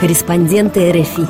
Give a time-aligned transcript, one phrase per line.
[0.00, 1.26] Корреспонденты РФИ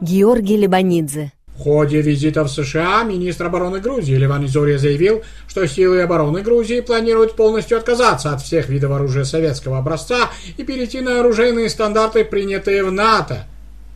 [0.00, 6.00] Георгий Лебанидзе в ходе визита в США министр обороны Грузии Ливан Изория заявил, что силы
[6.00, 11.68] обороны Грузии планируют полностью отказаться от всех видов оружия советского образца и перейти на оружейные
[11.68, 13.44] стандарты, принятые в НАТО.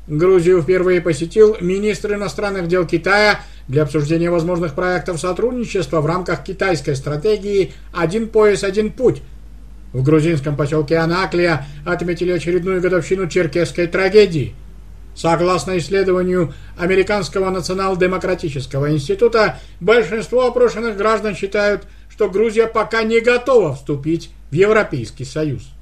[0.06, 6.94] Грузию впервые посетил министр иностранных дел Китая для обсуждения возможных проектов сотрудничества в рамках китайской
[6.94, 9.22] стратегии «Один пояс, один путь».
[9.92, 14.54] В грузинском поселке Анаклия отметили очередную годовщину черкесской трагедии–
[15.18, 24.30] Согласно исследованию Американского национал-демократического института, большинство опрошенных граждан считают, что Грузия пока не готова вступить
[24.52, 25.72] в Европейский Союз.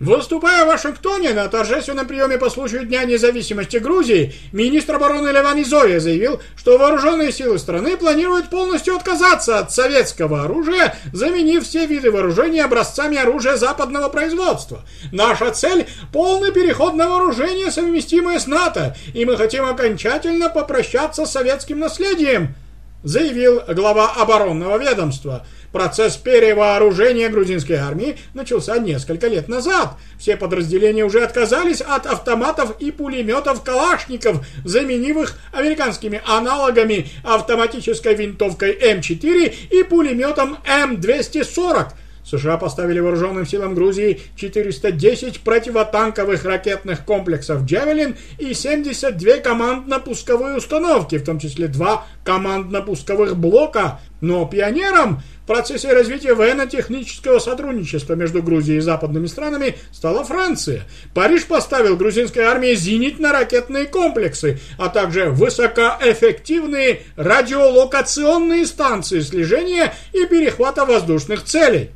[0.00, 5.98] Выступая в Вашингтоне на торжественном приеме по случаю Дня независимости Грузии, министр обороны Леван Изоя
[5.98, 12.64] заявил, что вооруженные силы страны планируют полностью отказаться от советского оружия, заменив все виды вооружения
[12.64, 14.84] образцами оружия западного производства.
[15.10, 21.32] Наша цель– полный переход на вооружение, совместимое с НАТО, и мы хотим окончательно попрощаться с
[21.32, 22.54] советским наследием,
[23.02, 29.90] заявил глава оборонного ведомства– Процесс перевооружения грузинской армии начался несколько лет назад.
[30.18, 38.78] Все подразделения уже отказались от автоматов и пулеметов Калашников, заменив их американскими аналогами автоматической винтовкой
[38.78, 41.88] М4 и пулеметом М240.
[42.28, 51.24] США поставили вооруженным силам Грузии 410 противотанковых ракетных комплексов «Джавелин» и 72 командно-пусковые установки, в
[51.24, 54.00] том числе два командно-пусковых блока.
[54.20, 60.82] Но пионером в процессе развития военно-технического сотрудничества между Грузией и западными странами стала Франция.
[61.14, 71.44] Париж поставил грузинской армии зенитно-ракетные комплексы, а также высокоэффективные радиолокационные станции слежения и перехвата воздушных
[71.44, 71.90] целей.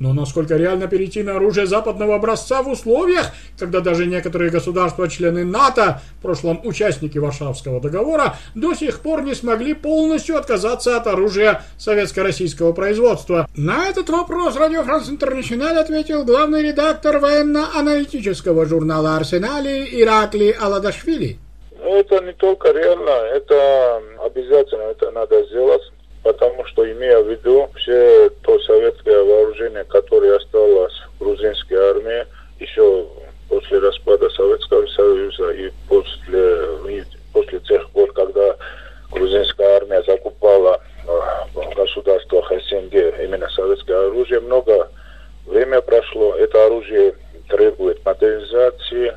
[0.00, 3.26] Но насколько реально перейти на оружие западного образца в условиях,
[3.58, 9.74] когда даже некоторые государства-члены НАТО, в прошлом участники Варшавского договора, до сих пор не смогли
[9.74, 13.48] полностью отказаться от оружия советско-российского производства?
[13.56, 21.38] На этот вопрос Радио Франс Интернациональ ответил главный редактор военно-аналитического журнала «Арсенали» Иракли Аладашвили.
[21.84, 25.82] Это не только реально, это обязательно это надо сделать
[26.24, 32.26] потому что, имея в виду все то советское вооружение, которое осталось в грузинской армии
[32.58, 33.06] еще
[33.48, 38.56] после распада Советского Союза и после, и после тех пор, когда
[39.12, 44.88] грузинская армия закупала в государствах СНГ именно советское оружие, много
[45.46, 47.14] время прошло, это оружие
[47.50, 49.14] требует модернизации,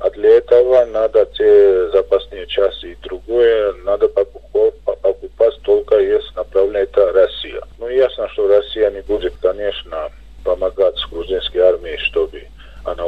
[0.00, 6.96] а для этого надо те запасные части и другое, надо покупать, покупать только если направляет
[6.96, 7.62] Россия.
[7.78, 10.10] Ну, ясно, что Россия не будет, конечно,
[10.42, 12.42] помогать грузинской армии, чтобы
[12.84, 13.06] она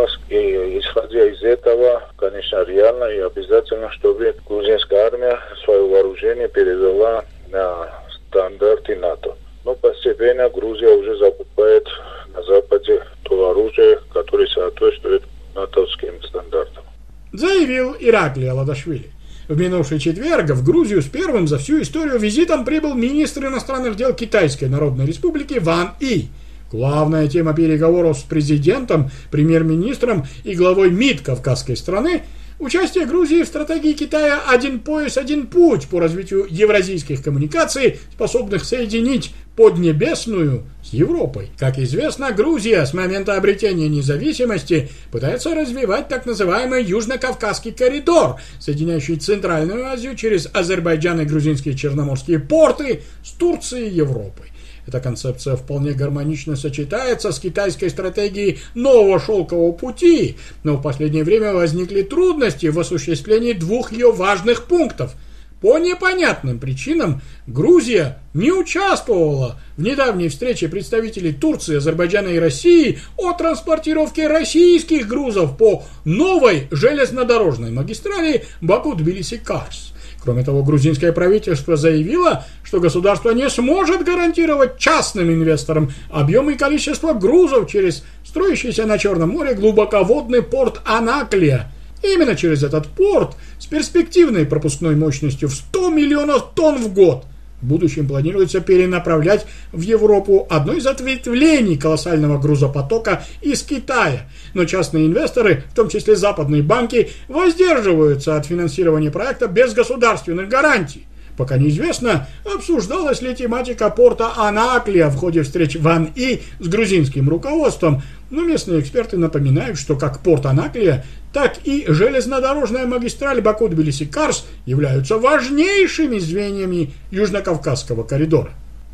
[0.00, 0.18] усилилась.
[0.28, 7.88] И исходя из этого, конечно, реально и обязательно, чтобы грузинская армия свое вооружение перевела на
[8.28, 9.36] стандарты НАТО.
[9.64, 11.86] Но постепенно Грузия уже закупает
[12.34, 15.22] на Западе то оружие, которое соответствует
[15.54, 16.84] натовским стандартам.
[17.32, 19.10] Заявил Иракли Аладашвили.
[19.48, 24.14] В минувший четверг в Грузию с первым за всю историю визитом прибыл министр иностранных дел
[24.14, 26.28] Китайской Народной Республики Ван И.
[26.70, 32.22] Главная тема переговоров с президентом, премьер-министром и главой МИД Кавказской страны
[32.60, 39.32] Участие Грузии в стратегии Китая «Один пояс, один путь» по развитию евразийских коммуникаций, способных соединить
[39.56, 41.48] Поднебесную с Европой.
[41.58, 49.86] Как известно, Грузия с момента обретения независимости пытается развивать так называемый Южно-Кавказский коридор, соединяющий Центральную
[49.86, 54.50] Азию через Азербайджан и грузинские черноморские порты с Турцией и Европой.
[54.86, 61.52] Эта концепция вполне гармонично сочетается с китайской стратегией нового шелкового пути, но в последнее время
[61.52, 65.14] возникли трудности в осуществлении двух ее важных пунктов.
[65.60, 73.34] По непонятным причинам Грузия не участвовала в недавней встрече представителей Турции, Азербайджана и России о
[73.34, 79.92] транспортировке российских грузов по новой железнодорожной магистрали Баку-Тбилиси-Карс.
[80.22, 87.14] Кроме того, грузинское правительство заявило, что государство не сможет гарантировать частным инвесторам объем и количество
[87.14, 91.72] грузов через строящийся на Черном море глубоководный порт Анаклия.
[92.02, 97.24] Именно через этот порт с перспективной пропускной мощностью в 100 миллионов тонн в год
[97.60, 104.28] в будущем планируется перенаправлять в Европу одно из ответвлений колоссального грузопотока из Китая.
[104.54, 111.06] Но частные инвесторы, в том числе западные банки, воздерживаются от финансирования проекта без государственных гарантий.
[111.40, 118.02] Пока неизвестно, обсуждалась ли тематика порта Анаклия в ходе встреч Ван И с грузинским руководством,
[118.28, 121.02] но местные эксперты напоминают, что как порт Анаклия,
[121.32, 128.50] так и железнодорожная магистраль Баку-Тбилиси-Карс являются важнейшими звеньями Южно-Кавказского коридора.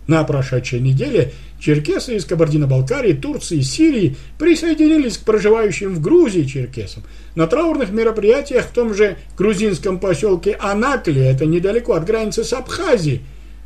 [0.06, 7.02] На прошедшей неделе черкесы из Кабардино-Балкарии, Турции и Сирии присоединились к проживающим в Грузии черкесам.
[7.34, 13.22] На траурных мероприятиях в том же грузинском поселке Анакли, это недалеко от границы с Абхазией,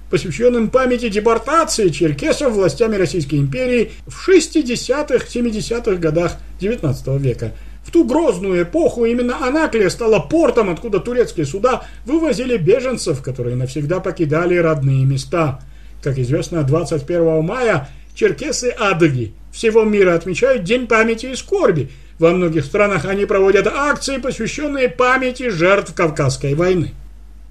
[0.09, 7.53] посвященным памяти депортации черкесов властями Российской империи в 60-70-х годах XIX века.
[7.85, 14.01] В ту грозную эпоху именно Анаклия стала портом, откуда турецкие суда вывозили беженцев, которые навсегда
[14.01, 15.61] покидали родные места–
[16.03, 21.91] как известно, 21 мая черкесы-адыги всего мира отмечают День памяти и скорби.
[22.19, 26.93] Во многих странах они проводят акции, посвященные памяти жертв Кавказской войны.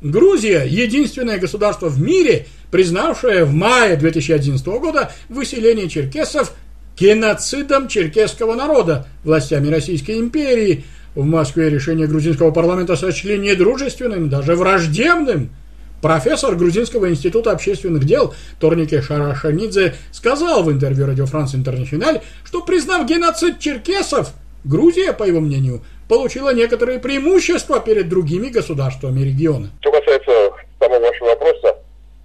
[0.01, 6.54] Грузия– единственное государство в мире, признавшее в мае 2011 года выселение черкесов
[6.98, 10.86] геноцидом черкесского народа властями Российской империи.
[11.16, 15.50] В Москве решение грузинского парламента сочли недружественным, даже враждебным–
[16.01, 23.06] Профессор Грузинского института общественных дел Торнике Шарашанидзе сказал в интервью Радио Франс Интернациональ, что признав
[23.06, 24.30] геноцид черкесов,
[24.63, 29.72] Грузия, по его мнению, получила некоторые преимущества перед другими государствами региона.
[29.81, 31.78] Что касается самого вашего вопроса,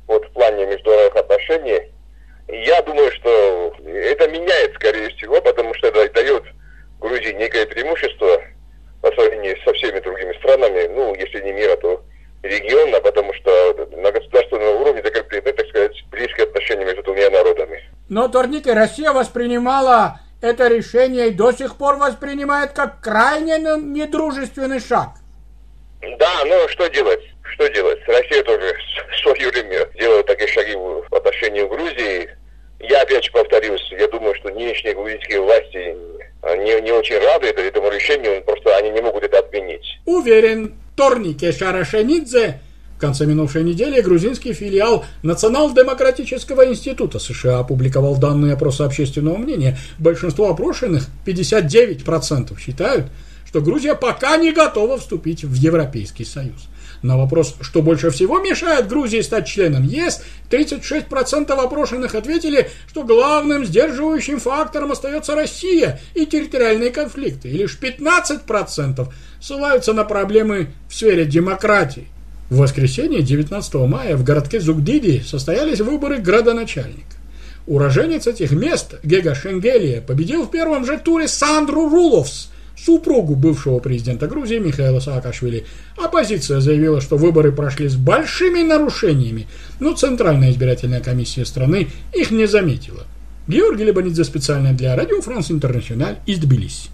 [0.07, 1.81] вот в плане международных отношений,
[2.49, 6.45] я думаю, что это меняет, скорее всего, потому что это дает
[7.01, 8.41] Грузии некое преимущество
[9.01, 12.03] по сравнению со всеми другими странами, ну, если не мира, то
[12.45, 17.31] региона, потому что на государственном уровне закреплены, так сказать, близкие отношения между двумя
[18.15, 25.09] Но, Торники, Россия воспринимала это решение и до сих пор воспринимает как крайне недружественный шаг.
[26.21, 27.23] Да, но что делать?
[27.43, 27.99] Что делать?
[28.07, 28.73] Россия тоже
[29.11, 32.31] в свое время делала такие шаги в отношении Грузии.
[32.79, 35.97] Я опять же повторюсь, я думаю, что нынешние грузинские власти
[36.59, 39.99] не, не очень рады этому решению, просто они не могут это отменить.
[40.07, 42.61] Уверен, Торнике Шарашенидзе
[42.97, 49.77] в конце минувшей недели грузинский филиал Национал-демократического института США опубликовал данные опроса общественного мнения.
[49.99, 53.07] Большинство опрошенных, 59%, считают,
[53.47, 56.69] что Грузия пока не готова вступить в Европейский Союз.
[57.03, 63.65] На вопрос, что больше всего мешает Грузии стать членом ЕС, 36% опрошенных ответили, что главным
[63.65, 69.07] сдерживающим фактором остается Россия и территориальные конфликты, и лишь 15%
[69.41, 72.09] ссылаются на проблемы в сфере демократии.
[72.51, 77.17] В воскресенье 19 мая в городке Зугдиди состоялись выборы градоначальника.
[77.67, 84.27] Уроженец этих мест, Гега Шенгелия, победил в первом же туре Сандру Руловс, супругу бывшего президента
[84.27, 85.65] Грузии Михаила Саакашвили.
[85.97, 89.47] Оппозиция заявила, что выборы прошли с большими нарушениями,
[89.81, 93.05] но Центральная избирательная комиссия страны их не заметила.
[93.49, 96.91] Георгий Лебанидзе специально для Радио Франс Интернациональ из Тбилиси.